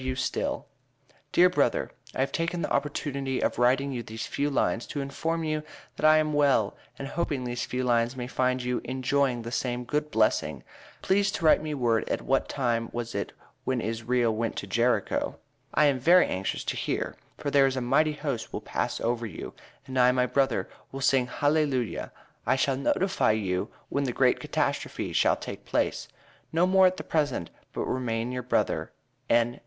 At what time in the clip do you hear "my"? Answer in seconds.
20.11-20.25